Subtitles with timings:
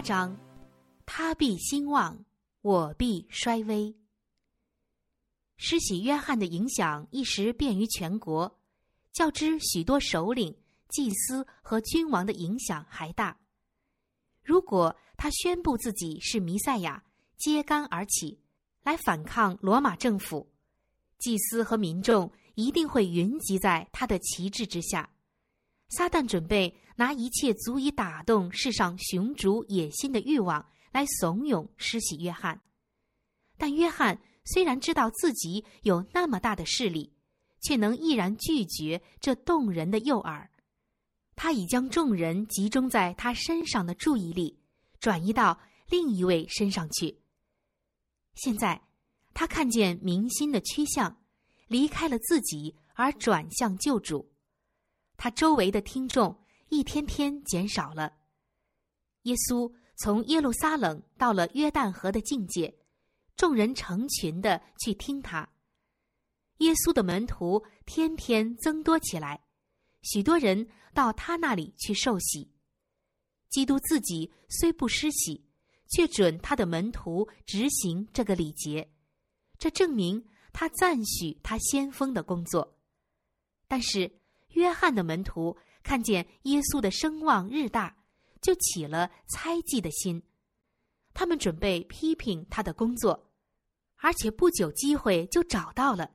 [0.00, 0.34] 八章，
[1.04, 2.24] 他必兴旺，
[2.62, 3.94] 我必衰微。
[5.58, 8.58] 施洗约翰的影响一时便于全国，
[9.12, 10.56] 较之许多首领、
[10.88, 13.38] 祭司和君王的影响还大。
[14.42, 17.04] 如果他宣布自己是弥赛亚，
[17.36, 18.40] 揭竿而起，
[18.82, 20.50] 来反抗罗马政府，
[21.18, 25.10] 祭司和民众一定会云集在他的旗帜之下。
[25.90, 32.60] 撒旦准备拿一切足以打动世上雄主野心的欲望来怂恿施洗约翰，
[33.58, 37.12] 但约翰虽然知道自己有那么大的势力，
[37.60, 40.48] 却能毅然拒绝这动人的诱饵。
[41.34, 44.60] 他已将众人集中在他身上的注意力
[45.00, 47.18] 转移到另一位身上去。
[48.34, 48.80] 现在，
[49.34, 51.20] 他看见民心的趋向，
[51.66, 54.29] 离开了自己而转向救主。
[55.22, 56.34] 他周围的听众
[56.70, 58.10] 一天天减少了。
[59.24, 62.74] 耶稣从耶路撒冷到了约旦河的境界，
[63.36, 65.46] 众人成群的去听他。
[66.60, 69.44] 耶稣的门徒天天增多起来，
[70.00, 72.50] 许多人到他那里去受洗。
[73.50, 75.44] 基督自己虽不施洗，
[75.90, 78.90] 却准他的门徒执行这个礼节，
[79.58, 82.78] 这证明他赞许他先锋的工作。
[83.68, 84.18] 但是。
[84.50, 87.96] 约翰的门徒看见耶稣的声望日大，
[88.40, 90.22] 就起了猜忌的心。
[91.12, 93.30] 他们准备批评他的工作，
[93.96, 96.10] 而且不久机会就找到了。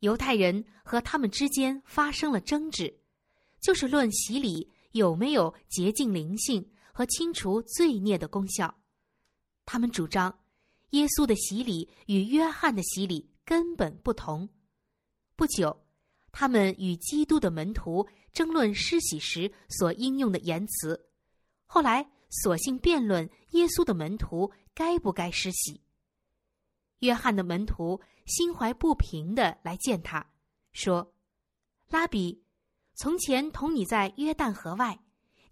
[0.00, 3.00] 犹太人和他们之间发生了争执，
[3.60, 8.74] 就是论洗礼有没有洁净灵性和清除罪孽的功效。
[9.64, 10.38] 他们主张，
[10.90, 14.48] 耶稣的洗礼与约翰的洗礼根本不同。
[15.36, 15.83] 不久。
[16.36, 21.08] 他们与基督的门徒争论施洗时所应用的言辞，
[21.64, 25.80] 后来索性辩论耶稣的门徒该不该施洗。
[26.98, 30.28] 约翰的门徒心怀不平的来见他，
[30.72, 31.14] 说
[31.88, 32.42] ：“拉比，
[32.96, 34.98] 从前同你在约旦河外，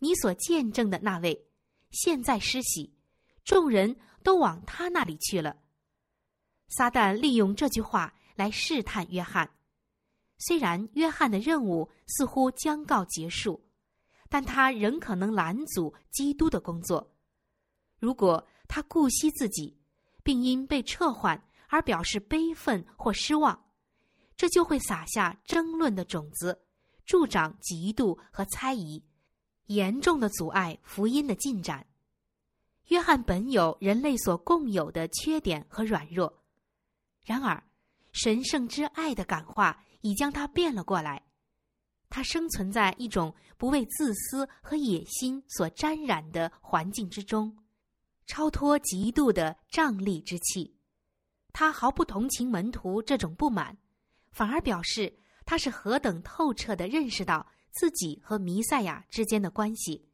[0.00, 1.46] 你所见证的那位，
[1.92, 2.92] 现在施洗，
[3.44, 5.56] 众人都往他那里去了。”
[6.66, 9.48] 撒旦利用这句话来试探约翰。
[10.44, 13.64] 虽然约翰的任务似乎将告结束，
[14.28, 17.14] 但他仍可能拦阻基督的工作。
[18.00, 19.78] 如果他顾惜自己，
[20.24, 23.70] 并因被撤换而表示悲愤或失望，
[24.36, 26.60] 这就会撒下争论的种子，
[27.06, 29.00] 助长嫉妒和猜疑，
[29.66, 31.86] 严重的阻碍福音的进展。
[32.86, 36.42] 约翰本有人类所共有的缺点和软弱，
[37.24, 37.62] 然而
[38.10, 39.84] 神圣之爱的感化。
[40.02, 41.24] 已将他变了过来，
[42.10, 47.56] 他生存在一种不为自私和野心所沾染的环境之中，
[48.26, 50.76] 超脱极度的仗力之气。
[51.52, 53.76] 他毫不同情门徒这种不满，
[54.30, 55.12] 反而表示
[55.44, 60.08] 他是何等透彻的认识到自己和弥赛亚之间的关系，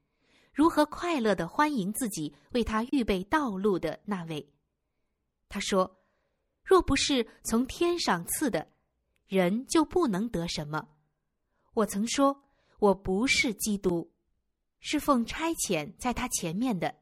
[0.52, 4.52] 如何快乐的欢迎自己为他预备道路的那位。
[5.48, 5.98] 他说
[6.62, 8.68] ：“若不是从天上赐的。”
[9.28, 10.88] 人就不能得什么。
[11.74, 12.42] 我曾说，
[12.78, 14.10] 我不是基督，
[14.80, 16.96] 是奉差遣在他前面的。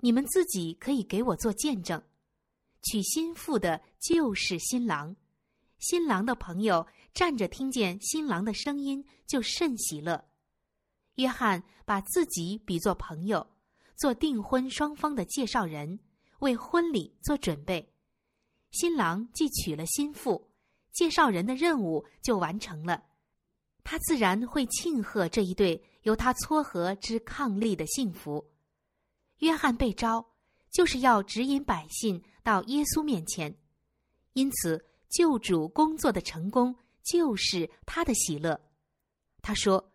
[0.00, 2.02] 你们自己可以给我做见证。
[2.82, 5.14] 娶新妇的就是新郎，
[5.78, 10.24] 新郎的朋友站着听见新郎的声音就甚喜乐。
[11.16, 13.46] 约翰把自己比作朋友，
[13.94, 16.00] 做订婚双方的介绍人，
[16.40, 17.92] 为婚礼做准备。
[18.70, 20.50] 新郎既娶了新妇。
[20.92, 23.02] 介绍人的任务就完成了，
[23.82, 28.46] 他自然会庆贺这一对由他撮合之伉俪的幸福。
[29.38, 30.24] 约翰被招，
[30.70, 33.56] 就是要指引百姓到耶稣面前，
[34.34, 38.60] 因此救主工作的成功就是他的喜乐。
[39.40, 39.92] 他说：“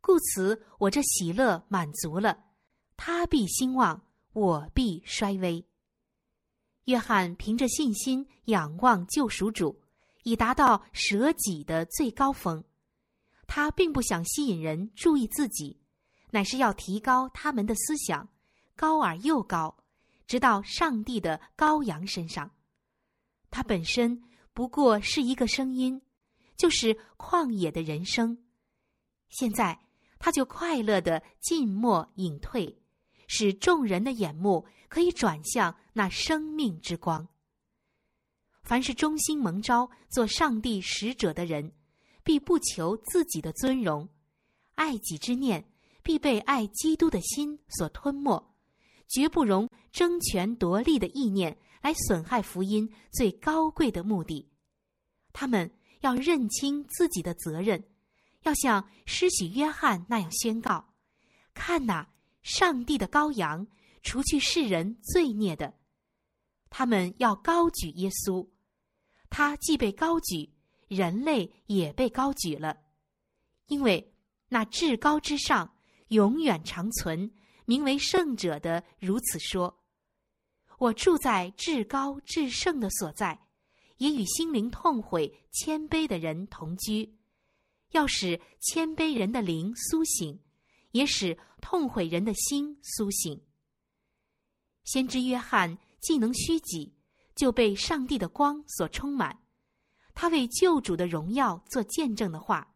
[0.00, 2.44] 故此，我这喜乐满足了，
[2.96, 4.02] 他必兴旺，
[4.32, 5.62] 我必衰微。”
[6.86, 9.82] 约翰凭着信心仰望救赎主。
[10.26, 12.64] 以达到舍己的最高峰，
[13.46, 15.78] 他并不想吸引人注意自己，
[16.32, 18.28] 乃是要提高他们的思想，
[18.74, 19.76] 高而又高，
[20.26, 22.50] 直到上帝的羔羊身上。
[23.52, 24.20] 他本身
[24.52, 26.02] 不过是一个声音，
[26.56, 28.36] 就是旷野的人生。
[29.28, 29.78] 现在
[30.18, 32.82] 他就快乐的静默隐退，
[33.28, 37.28] 使众人的眼目可以转向那生命之光。
[38.66, 41.70] 凡是忠心蒙召做上帝使者的人，
[42.24, 44.08] 必不求自己的尊荣，
[44.74, 45.64] 爱己之念
[46.02, 48.44] 必被爱基督的心所吞没，
[49.08, 54.50] 绝不容争权夺利的意念来损害福音最高贵的目的。
[55.32, 55.70] 他们
[56.00, 57.84] 要认清自己的责任，
[58.42, 60.92] 要像施洗约翰那样宣告
[61.54, 62.08] ：“看哪，
[62.42, 63.64] 上帝的羔羊，
[64.02, 65.72] 除去世人罪孽的。”
[66.68, 68.44] 他们要高举耶稣，
[69.36, 70.50] 他既被高举，
[70.88, 72.74] 人类也被高举了，
[73.66, 74.14] 因为
[74.48, 75.76] 那至高之上
[76.08, 77.30] 永远长存。
[77.66, 79.82] 名为圣者的如此说
[80.80, 83.46] ：“我住在至高至圣的所在，
[83.98, 87.18] 也与心灵痛悔、谦卑的人同居，
[87.90, 90.40] 要使谦卑人的灵苏醒，
[90.92, 93.44] 也使痛悔人的心苏醒。”
[94.84, 96.95] 先知约翰既能虚己，
[97.36, 99.40] 就被上帝的光所充满，
[100.14, 102.72] 他为救主的荣耀做见证的话。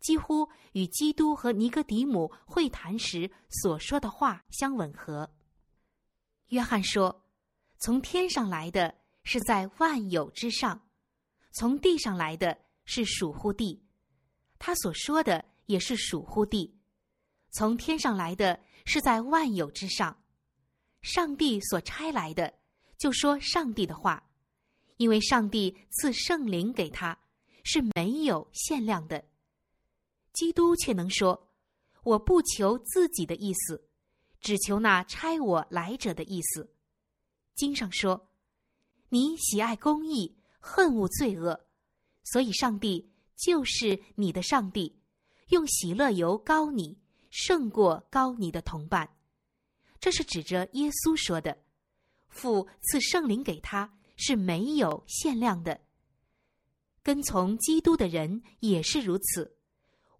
[0.00, 5.30] 几乎与基督和尼哥底母会谈时所说的话相吻合。
[6.46, 7.26] 约翰说
[7.78, 10.88] ：“从天上来的是在万有之上，
[11.52, 13.84] 从地上来的是属乎地。
[14.58, 16.80] 他所说的也是属乎地。
[17.50, 20.22] 从天上来的是在万有之上，
[21.02, 22.54] 上帝所差来的
[23.00, 24.22] 就说上帝的话，
[24.98, 27.18] 因为上帝赐圣灵给他，
[27.64, 29.24] 是没有限量的。”
[30.34, 31.48] 基督却能说
[32.04, 33.88] ：“我不求自己的意思，
[34.38, 36.74] 只求那差我来者的意思。”
[37.56, 38.28] 经上说
[39.08, 41.58] ：“你喜爱公义，恨恶罪恶，
[42.24, 45.00] 所以上帝就是你的上帝，
[45.48, 46.98] 用喜乐油膏你，
[47.30, 49.16] 胜过膏你的同伴。”
[49.98, 51.62] 这是指着耶稣说的。
[52.30, 55.78] 父赐圣灵给他是没有限量的。
[57.02, 59.56] 跟从基督的人也是如此。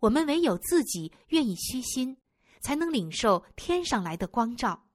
[0.01, 2.17] 我们唯有自己愿意虚心，
[2.61, 4.87] 才能领受天上来的光照。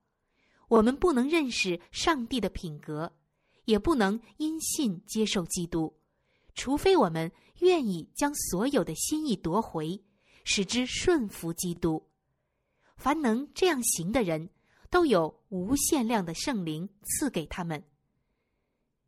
[0.67, 3.15] 我们不能认识上帝的品格，
[3.65, 5.95] 也不能因信接受基督，
[6.55, 10.03] 除非我们愿意将所有的心意夺回，
[10.43, 12.03] 使之顺服基督。
[12.97, 14.49] 凡能这样行的人，
[14.95, 17.83] 都有无限量的圣灵赐给他们。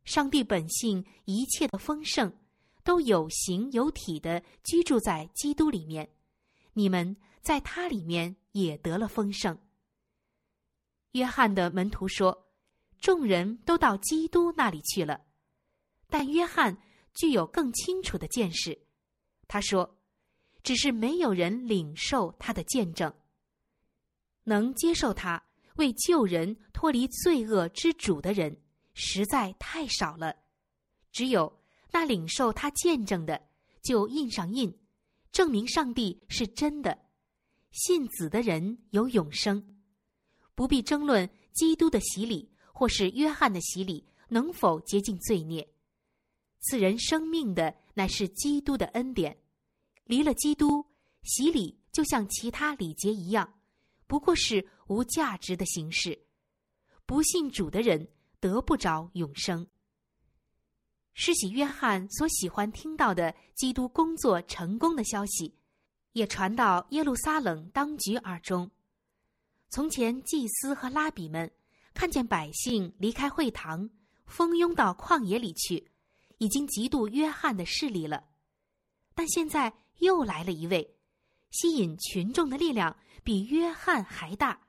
[0.04, 2.30] 上帝本性一切的丰盛。
[2.84, 6.10] 都有形有体的居住在基督里面，
[6.72, 9.58] 你们在他里面也得了丰盛。
[11.12, 12.48] 约翰的门徒说
[12.98, 15.22] ：“众人都到基督那里去了。”
[16.08, 16.78] 但约翰
[17.12, 18.86] 具有更清楚的见识，
[19.46, 19.98] 他说
[20.62, 23.12] ：“只是没有人领受他的见证，
[24.44, 25.44] 能接受他
[25.78, 28.60] 为救人脱离罪恶之主的人
[28.92, 30.36] 实在太少了，
[31.10, 31.52] 只有。”
[31.90, 33.48] 那领受他见证的，
[33.82, 34.78] 就印上印，
[35.32, 36.96] 证明上帝是真的。
[37.70, 39.80] 信子的人有永生，
[40.54, 45.66] 不必争论基督的洗礼或是约翰的洗礼能否洁净罪孽。
[46.60, 49.34] 赐人生命的乃是基督的恩典。
[50.04, 50.84] 离了基督，
[51.22, 53.57] 洗礼就像其他礼节一样，
[54.08, 56.18] 不过是无价值的形式。
[57.06, 58.08] 不信主的人
[58.40, 59.64] 得不着永生。
[61.14, 65.54] 施洗约翰所喜欢听到的基督工作成功的消息，
[66.12, 68.70] 也传到耶路撒冷当局耳中。
[69.68, 71.50] 从前，祭司和拉比们
[71.92, 73.90] 看见百姓离开会堂，
[74.26, 75.90] 蜂拥到旷野里去，
[76.38, 78.24] 已经嫉妒约翰的势力了。
[79.14, 80.97] 但现在又来了一位，
[81.50, 84.60] 吸引群众的力量比约翰还大。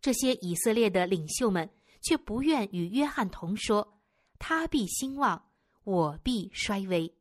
[0.00, 1.68] 这些以色列的领袖们
[2.02, 3.90] 却不愿与约翰同说。
[4.38, 5.50] 他必兴旺，
[5.84, 7.14] 我必衰微。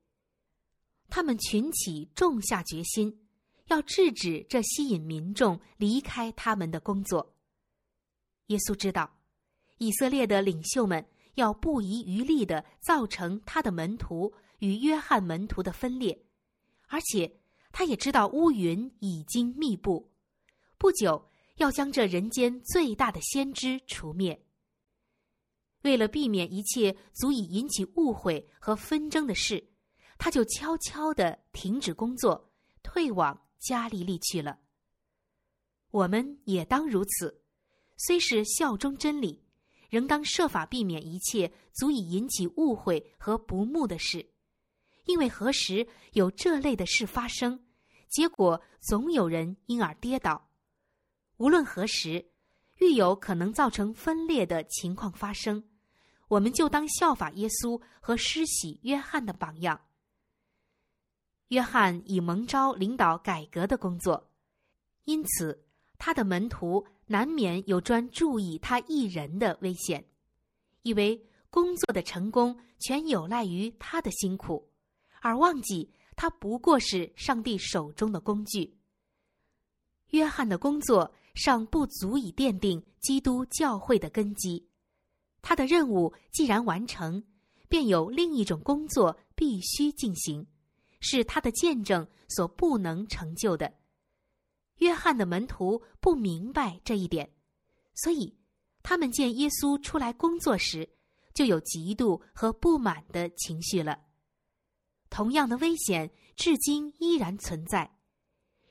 [1.08, 3.25] 他们群起，种下决心，
[3.67, 7.36] 要制止这吸引民众离开他们的工作。
[8.48, 9.17] 耶稣知道，
[9.77, 16.25] 以色列的领袖们要不遗余力的造成他的门徒与约翰门徒的分裂，
[16.88, 17.39] 而且
[17.73, 20.13] 他也知道乌云已经密布，
[20.77, 24.45] 不久要将这人间最大的先知除灭。
[25.81, 29.71] 为了避免一切足以引起误会和纷争的事，
[30.17, 32.53] 他就悄悄的停止工作，
[32.83, 34.59] 退往加利利去了。
[35.89, 37.43] 我们也当如此，
[37.97, 39.43] 虽是效忠真理，
[39.89, 44.32] 仍当设法避免一切足以引起误会和不睦的事，
[45.05, 47.63] 因为何时有这类的事发生，
[48.10, 50.50] 结果总有人因而跌倒。
[51.38, 52.25] 无论何时，
[52.79, 55.63] 遇有可能造成分裂的情况发生。
[56.29, 59.79] 我们就当效法耶稣和施洗约翰的榜样。
[61.50, 64.31] 约翰以蒙召领导改革的工作，
[65.03, 65.63] 因此
[66.00, 70.03] 他的门徒难免有专注意他一人的危险，
[70.81, 74.67] 以为工作的成功全有赖于他的辛苦，
[75.23, 78.77] 而忘记他不过是上帝手中的工具。
[80.09, 84.67] 约翰的工作尚不足以奠定基督教会的根基，
[85.41, 87.23] 他的任务既然完成，
[87.69, 90.45] 便有另一种工作必须进行，
[90.99, 93.73] 是他的见证所不能成就的。
[94.79, 97.31] 约翰的门徒不明白这一点，
[97.95, 98.35] 所以
[98.83, 100.89] 他们见耶稣出来工作时，
[101.33, 103.97] 就有嫉妒和不满的情绪了。
[105.13, 107.88] 同样的危险至今依然存在。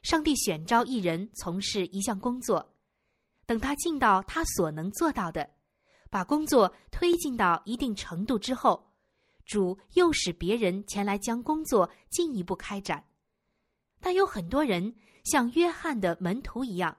[0.03, 2.75] 上帝选召一人从事一项工作，
[3.47, 5.49] 等他尽到他所能做到的，
[6.11, 8.93] 把工作推进到一定程度之后，
[9.45, 13.05] 主又使别人前来将工作进一步开展。
[14.01, 14.93] 但有很多人。
[15.25, 16.99] 像约翰的门徒一样，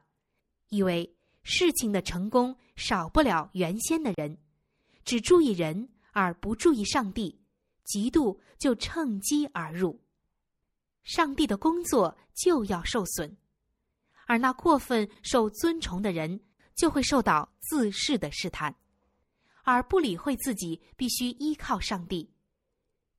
[0.70, 4.38] 以为事情的成功少不了原先的人，
[5.04, 7.43] 只注意人而不注意上帝，
[7.86, 10.00] 嫉妒就趁机而入，
[11.04, 13.36] 上帝的工作就要受损，
[14.28, 16.42] 而那过分受尊崇的人
[16.76, 18.76] 就会受到自恃的试探，
[19.64, 22.32] 而不理会自己必须依靠上帝。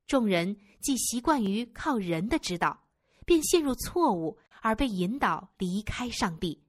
[0.07, 2.87] 众人既习惯于靠人的指导，
[3.25, 4.37] 便陷入错误。
[4.61, 6.59] 而被引导离开上帝。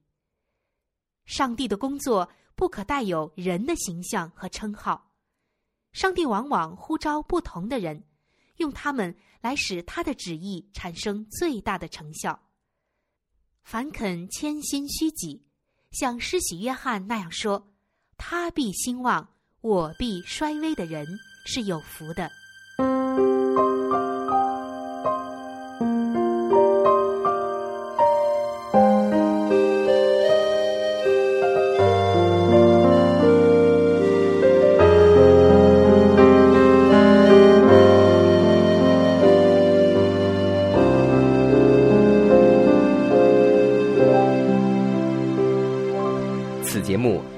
[1.25, 5.06] 上帝的工作不可带有人的形象和称号。
[5.97, 8.03] 上帝往往呼召不同的人，
[8.57, 12.39] 用他们来使他的旨意产生最大的成效。
[13.63, 15.43] 凡肯谦心虚己，
[15.89, 17.73] 像施洗约翰那样说
[18.15, 19.27] ：“他必兴旺，
[19.61, 21.03] 我必衰微”的人
[21.47, 22.29] 是有福的。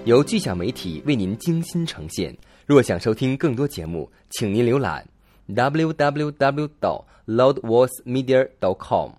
[0.10, 2.36] 由巨响媒体为您精心呈现。
[2.66, 5.08] 若想收听更多节目，请您浏览
[5.50, 6.68] www.
[6.80, 8.50] 到 loudvoicemedia.
[8.60, 9.12] dot com。